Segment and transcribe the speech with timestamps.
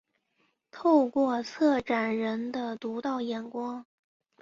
[0.71, 3.85] 透过策展人的独到眼光